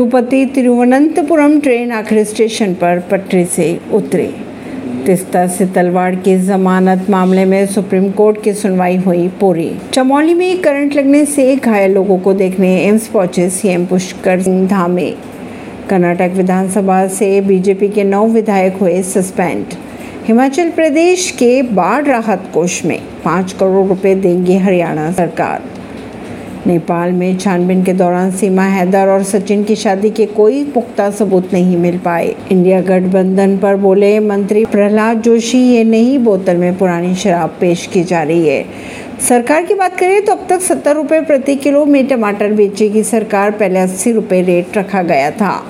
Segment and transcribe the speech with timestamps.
[0.00, 4.26] Tirupati Thiruvananthapuram train आखिरी station पर पटरी से उतरी।
[5.06, 10.60] तिस्ता से तलवाड़ की जमानत मामले में सुप्रीम कोर्ट की सुनवाई हुई पूरी। चमोली में
[10.62, 15.10] करंट लगने से घायल लोगों को देखने एम्स पहुँचे सीएम पुष्कर सिंह धामे।
[15.90, 19.74] कर्नाटक विधानसभा से बीजेपी के नौ विधायक हुए सस्पेंड।
[20.26, 25.62] हिमाचल प्रदेश के बाढ़ राहत कोष में पाँच करोड़ रुपए देंगे हरियाणा सरकार।
[26.66, 31.52] नेपाल में छानबीन के दौरान सीमा हैदर और सचिन की शादी के कोई पुख्ता सबूत
[31.52, 37.14] नहीं मिल पाए। इंडिया गठबंधन पर बोले मंत्री प्रहलाद जोशी, ये नई बोतल में पुरानी
[37.14, 38.64] शराब पेश की जा रही है।
[39.28, 43.50] सरकार की बात करें तो अब तक सत्तर रुपये प्रति किलो में टमाटर बेचेगी सरकार
[43.50, 45.62] पहले अस्सी रुपये रेट रखा गया था।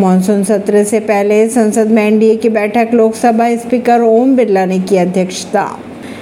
[0.00, 4.96] मानसून सत्र से पहले संसद में एनडीए की बैठक, लोकसभा स्पीकर ओम बिरला ने की
[4.96, 5.68] अध्यक्षता।